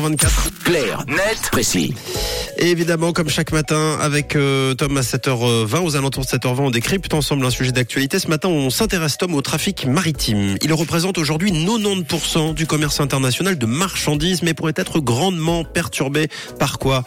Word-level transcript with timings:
7h24. 0.00 0.64
Clair, 0.64 1.04
net, 1.08 1.50
précis. 1.52 1.94
Et 2.58 2.70
évidemment, 2.70 3.12
comme 3.12 3.28
chaque 3.28 3.52
matin, 3.52 3.98
avec 4.00 4.34
euh, 4.34 4.74
Tom 4.74 4.96
à 4.96 5.02
7h20, 5.02 5.82
aux 5.82 5.96
alentours 5.96 6.24
de 6.24 6.28
7h20, 6.28 6.60
on 6.60 6.70
décrypte 6.70 7.12
ensemble 7.12 7.44
un 7.44 7.50
sujet 7.50 7.72
d'actualité. 7.72 8.18
Ce 8.18 8.28
matin, 8.28 8.48
on 8.48 8.70
s'intéresse, 8.70 9.18
Tom, 9.18 9.34
au 9.34 9.42
trafic 9.42 9.86
maritime. 9.86 10.56
Il 10.62 10.72
représente 10.72 11.18
aujourd'hui 11.18 11.52
90% 11.52 12.54
du 12.54 12.66
commerce 12.66 13.00
international 13.00 13.58
de 13.58 13.66
marchandises, 13.66 14.42
mais 14.42 14.54
pourrait 14.54 14.72
être 14.76 15.00
grandement 15.00 15.64
perturbé 15.64 16.28
par 16.58 16.78
quoi 16.78 17.04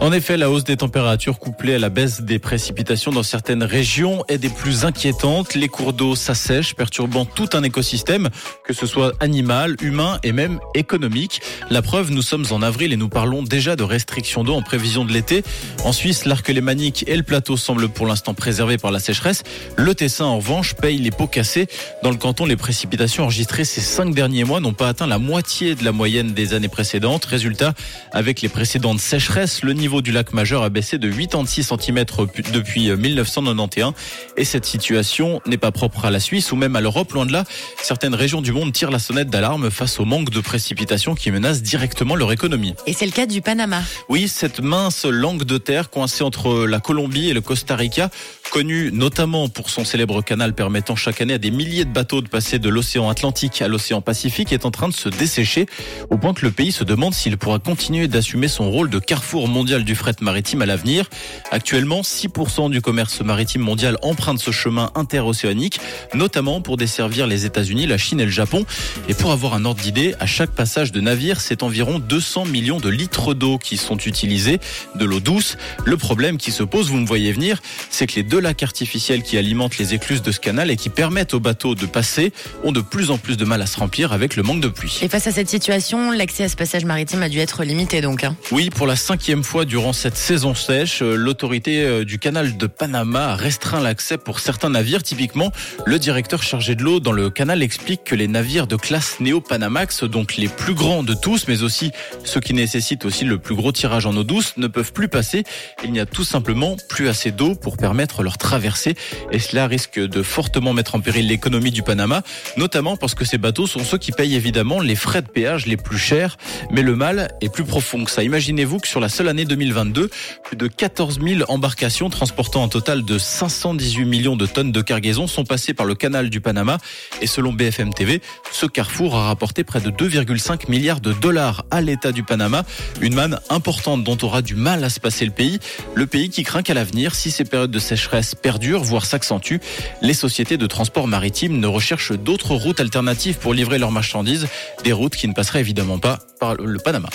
En 0.00 0.12
effet, 0.12 0.36
la 0.36 0.50
hausse 0.50 0.64
des 0.64 0.76
températures 0.76 1.38
couplée 1.38 1.74
à 1.74 1.78
la 1.78 1.88
baisse 1.88 2.20
des 2.20 2.38
précipitations 2.38 3.10
dans 3.10 3.22
certaines 3.22 3.62
régions 3.62 4.24
est 4.28 4.38
des 4.38 4.48
plus 4.48 4.84
inquiétantes. 4.84 5.54
Les 5.54 5.68
cours 5.68 5.92
d'eau 5.92 6.14
s'assèchent, 6.14 6.74
perturbant 6.74 7.24
tout 7.24 7.48
un 7.54 7.62
écosystème, 7.62 8.28
que 8.64 8.72
ce 8.72 8.86
soit 8.86 9.12
animal, 9.20 9.76
humain 9.80 10.18
et 10.22 10.32
même 10.32 10.60
économique. 10.74 11.40
La 11.70 11.80
preuve, 11.80 12.10
nous 12.10 12.22
sommes 12.22 12.44
en 12.50 12.62
avril 12.62 12.92
et 12.92 12.96
nous 12.96 13.08
parlons 13.08 13.42
déjà 13.42 13.76
de 13.76 13.82
restrictions 13.82 14.44
d'eau 14.44 14.54
en 14.54 14.62
prévision 14.62 15.04
de 15.04 15.12
l'été. 15.12 15.42
En 15.84 15.92
Suisse, 15.92 16.24
l'arc 16.24 16.48
lémanique 16.48 17.04
et 17.06 17.16
le 17.16 17.22
plateau 17.22 17.56
semblent 17.56 17.88
pour 17.88 18.06
l'instant 18.06 18.34
préservés 18.34 18.78
par 18.78 18.90
la 18.90 19.00
sécheresse. 19.00 19.42
Le 19.76 19.94
Tessin, 19.94 20.26
en 20.26 20.36
revanche, 20.36 20.74
paye 20.74 20.98
les 20.98 21.10
pots 21.10 21.26
cassés. 21.26 21.66
Dans 22.02 22.10
le 22.10 22.16
canton, 22.16 22.46
les 22.46 22.56
précipitations 22.56 23.24
enregistrées 23.24 23.64
ces 23.64 23.80
cinq 23.80 24.14
derniers 24.14 24.44
mois 24.44 24.60
n'ont 24.60 24.74
pas 24.74 24.88
atteint 24.88 25.06
la 25.06 25.18
moitié 25.18 25.74
de 25.74 25.84
la 25.84 25.92
moyenne 25.92 26.34
des 26.34 26.54
années 26.54 26.68
précédentes. 26.68 27.24
Résultat, 27.24 27.74
avec 28.12 28.42
les 28.42 28.48
précédentes 28.48 29.00
sécheresse, 29.04 29.62
le 29.62 29.74
niveau 29.74 30.00
du 30.00 30.12
lac 30.12 30.32
majeur 30.32 30.62
a 30.62 30.70
baissé 30.70 30.98
de 30.98 31.08
86 31.08 31.62
cm 31.78 32.04
depuis 32.52 32.90
1991 32.90 33.92
et 34.36 34.44
cette 34.44 34.64
situation 34.64 35.42
n'est 35.46 35.58
pas 35.58 35.70
propre 35.72 36.06
à 36.06 36.10
la 36.10 36.20
Suisse 36.20 36.52
ou 36.52 36.56
même 36.56 36.74
à 36.74 36.80
l'Europe, 36.80 37.12
loin 37.12 37.26
de 37.26 37.32
là. 37.32 37.44
Certaines 37.82 38.14
régions 38.14 38.40
du 38.40 38.52
monde 38.52 38.72
tirent 38.72 38.90
la 38.90 38.98
sonnette 38.98 39.28
d'alarme 39.28 39.70
face 39.70 40.00
au 40.00 40.06
manque 40.06 40.30
de 40.30 40.40
précipitations 40.40 41.14
qui 41.14 41.30
menace 41.30 41.62
directement 41.62 42.16
leur 42.16 42.32
économie. 42.32 42.74
Et 42.86 42.94
c'est 42.94 43.06
le 43.06 43.12
cas 43.12 43.26
du 43.26 43.42
Panama. 43.42 43.82
Oui, 44.08 44.26
cette 44.26 44.60
mince 44.60 45.04
langue 45.04 45.44
de 45.44 45.58
terre 45.58 45.90
coincée 45.90 46.24
entre 46.24 46.64
la 46.64 46.80
Colombie 46.80 47.28
et 47.28 47.34
le 47.34 47.42
Costa 47.42 47.76
Rica, 47.76 48.10
connue 48.54 48.92
notamment 48.92 49.48
pour 49.48 49.68
son 49.68 49.84
célèbre 49.84 50.22
canal 50.22 50.54
permettant 50.54 50.94
chaque 50.94 51.20
année 51.20 51.34
à 51.34 51.38
des 51.38 51.50
milliers 51.50 51.84
de 51.84 51.92
bateaux 51.92 52.20
de 52.20 52.28
passer 52.28 52.60
de 52.60 52.68
l'océan 52.68 53.08
Atlantique 53.08 53.60
à 53.60 53.66
l'océan 53.66 54.00
Pacifique, 54.00 54.52
est 54.52 54.64
en 54.64 54.70
train 54.70 54.86
de 54.86 54.94
se 54.94 55.08
dessécher 55.08 55.66
au 56.08 56.18
point 56.18 56.34
que 56.34 56.46
le 56.46 56.52
pays 56.52 56.70
se 56.70 56.84
demande 56.84 57.14
s'il 57.14 57.36
pourra 57.36 57.58
continuer 57.58 58.06
d'assumer 58.06 58.46
son 58.46 58.70
rôle 58.70 58.90
de 58.90 59.00
carrefour 59.00 59.48
mondial 59.48 59.82
du 59.82 59.96
fret 59.96 60.14
maritime 60.20 60.62
à 60.62 60.66
l'avenir. 60.66 61.10
Actuellement, 61.50 62.02
6% 62.02 62.70
du 62.70 62.80
commerce 62.80 63.22
maritime 63.22 63.60
mondial 63.60 63.98
emprunte 64.02 64.38
ce 64.38 64.52
chemin 64.52 64.92
interocéanique, 64.94 65.80
notamment 66.14 66.60
pour 66.60 66.76
desservir 66.76 67.26
les 67.26 67.46
États-Unis, 67.46 67.88
la 67.88 67.98
Chine 67.98 68.20
et 68.20 68.24
le 68.24 68.30
Japon. 68.30 68.64
Et 69.08 69.14
pour 69.14 69.32
avoir 69.32 69.54
un 69.54 69.64
ordre 69.64 69.82
d'idée, 69.82 70.14
à 70.20 70.26
chaque 70.26 70.52
passage 70.52 70.92
de 70.92 71.00
navire, 71.00 71.40
c'est 71.40 71.64
environ 71.64 71.98
200 71.98 72.44
millions 72.44 72.78
de 72.78 72.88
litres 72.88 73.34
d'eau 73.34 73.58
qui 73.58 73.76
sont 73.76 73.98
utilisés, 73.98 74.60
de 74.94 75.04
l'eau 75.04 75.18
douce. 75.18 75.56
Le 75.84 75.96
problème 75.96 76.36
qui 76.38 76.52
se 76.52 76.62
pose, 76.62 76.88
vous 76.88 76.98
me 76.98 77.06
voyez 77.06 77.32
venir, 77.32 77.60
c'est 77.90 78.06
que 78.06 78.14
les 78.14 78.22
deux 78.22 78.43
lacs 78.44 78.62
artificiels 78.62 79.22
qui 79.22 79.36
alimentent 79.36 79.78
les 79.78 79.94
écluses 79.94 80.22
de 80.22 80.30
ce 80.30 80.38
canal 80.38 80.70
et 80.70 80.76
qui 80.76 80.90
permettent 80.90 81.34
aux 81.34 81.40
bateaux 81.40 81.74
de 81.74 81.86
passer 81.86 82.32
ont 82.62 82.72
de 82.72 82.80
plus 82.80 83.10
en 83.10 83.18
plus 83.18 83.36
de 83.36 83.44
mal 83.44 83.60
à 83.60 83.66
se 83.66 83.78
remplir 83.78 84.12
avec 84.12 84.36
le 84.36 84.42
manque 84.42 84.60
de 84.60 84.68
pluie. 84.68 85.00
Et 85.02 85.08
face 85.08 85.26
à 85.26 85.32
cette 85.32 85.48
situation, 85.48 86.10
l'accès 86.10 86.44
à 86.44 86.48
ce 86.48 86.56
passage 86.56 86.84
maritime 86.84 87.22
a 87.22 87.28
dû 87.28 87.40
être 87.40 87.64
limité 87.64 88.00
donc. 88.00 88.22
Hein. 88.22 88.36
Oui, 88.52 88.70
pour 88.70 88.86
la 88.86 88.96
cinquième 88.96 89.42
fois 89.42 89.64
durant 89.64 89.92
cette 89.92 90.16
saison 90.16 90.54
sèche, 90.54 91.02
euh, 91.02 91.16
l'autorité 91.16 91.82
euh, 91.82 92.04
du 92.04 92.18
canal 92.18 92.56
de 92.56 92.66
Panama 92.66 93.32
a 93.32 93.34
restreint 93.34 93.80
l'accès 93.80 94.18
pour 94.18 94.38
certains 94.40 94.70
navires. 94.70 95.02
Typiquement, 95.02 95.50
le 95.86 95.98
directeur 95.98 96.42
chargé 96.42 96.74
de 96.74 96.82
l'eau 96.82 97.00
dans 97.00 97.12
le 97.12 97.30
canal 97.30 97.62
explique 97.62 98.04
que 98.04 98.14
les 98.14 98.28
navires 98.28 98.66
de 98.66 98.76
classe 98.76 99.20
Néo-Panamax, 99.20 100.04
donc 100.04 100.36
les 100.36 100.48
plus 100.48 100.74
grands 100.74 101.02
de 101.02 101.14
tous, 101.14 101.48
mais 101.48 101.62
aussi 101.62 101.90
ceux 102.24 102.40
qui 102.40 102.54
nécessitent 102.54 103.04
aussi 103.04 103.24
le 103.24 103.38
plus 103.38 103.54
gros 103.54 103.72
tirage 103.72 104.06
en 104.06 104.14
eau 104.16 104.24
douce, 104.24 104.54
ne 104.56 104.66
peuvent 104.66 104.92
plus 104.92 105.08
passer. 105.08 105.44
Il 105.82 105.92
n'y 105.92 106.00
a 106.00 106.06
tout 106.06 106.24
simplement 106.24 106.76
plus 106.88 107.08
assez 107.08 107.30
d'eau 107.30 107.54
pour 107.54 107.76
permettre 107.76 108.22
leur 108.22 108.33
traversée 108.38 108.94
et 109.30 109.38
cela 109.38 109.66
risque 109.66 109.98
de 109.98 110.22
fortement 110.22 110.72
mettre 110.72 110.94
en 110.94 111.00
péril 111.00 111.28
l'économie 111.28 111.70
du 111.70 111.82
Panama, 111.82 112.22
notamment 112.56 112.96
parce 112.96 113.14
que 113.14 113.24
ces 113.24 113.38
bateaux 113.38 113.66
sont 113.66 113.84
ceux 113.84 113.98
qui 113.98 114.12
payent 114.12 114.34
évidemment 114.34 114.80
les 114.80 114.96
frais 114.96 115.22
de 115.22 115.28
péage 115.28 115.66
les 115.66 115.76
plus 115.76 115.98
chers. 115.98 116.36
Mais 116.70 116.82
le 116.82 116.96
mal 116.96 117.32
est 117.40 117.52
plus 117.52 117.64
profond 117.64 118.04
que 118.04 118.10
ça. 118.10 118.22
Imaginez-vous 118.22 118.78
que 118.78 118.88
sur 118.88 119.00
la 119.00 119.08
seule 119.08 119.28
année 119.28 119.44
2022, 119.44 120.10
plus 120.44 120.56
de 120.56 120.66
14 120.66 121.20
000 121.20 121.42
embarcations 121.48 122.10
transportant 122.10 122.64
un 122.64 122.68
total 122.68 123.04
de 123.04 123.18
518 123.18 124.04
millions 124.04 124.36
de 124.36 124.46
tonnes 124.46 124.72
de 124.72 124.80
cargaison 124.80 125.26
sont 125.26 125.44
passées 125.44 125.74
par 125.74 125.86
le 125.86 125.94
canal 125.94 126.30
du 126.30 126.40
Panama. 126.40 126.78
Et 127.20 127.26
selon 127.26 127.52
BFM 127.52 127.92
TV, 127.92 128.20
ce 128.52 128.66
carrefour 128.66 129.16
a 129.16 129.26
rapporté 129.26 129.64
près 129.64 129.80
de 129.80 129.90
2,5 129.90 130.70
milliards 130.70 131.00
de 131.00 131.12
dollars 131.12 131.64
à 131.70 131.80
l'État 131.80 132.12
du 132.12 132.22
Panama. 132.22 132.64
Une 133.00 133.14
manne 133.14 133.38
importante 133.50 134.04
dont 134.04 134.18
aura 134.22 134.42
du 134.42 134.54
mal 134.54 134.84
à 134.84 134.90
se 134.90 135.00
passer 135.00 135.24
le 135.24 135.30
pays. 135.30 135.58
Le 135.94 136.06
pays 136.06 136.30
qui 136.30 136.42
craint 136.42 136.62
qu'à 136.62 136.74
l'avenir, 136.74 137.14
si 137.14 137.30
ces 137.30 137.44
périodes 137.44 137.70
de 137.70 137.78
sécheresse 137.78 138.23
perdurent, 138.40 138.82
voire 138.82 139.04
s'accentuent, 139.04 139.60
les 140.00 140.14
sociétés 140.14 140.56
de 140.56 140.66
transport 140.66 141.06
maritime 141.06 141.58
ne 141.58 141.66
recherchent 141.66 142.12
d'autres 142.12 142.54
routes 142.54 142.80
alternatives 142.80 143.36
pour 143.36 143.52
livrer 143.52 143.78
leurs 143.78 143.90
marchandises. 143.90 144.46
Des 144.84 144.92
routes 144.92 145.16
qui 145.16 145.28
ne 145.28 145.34
passeraient 145.34 145.60
évidemment 145.60 145.98
pas 145.98 146.20
par 146.40 146.54
le 146.54 146.78
Panama. 146.78 147.10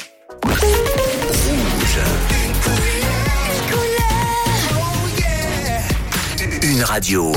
Une 6.61 6.83
radio. 6.83 7.31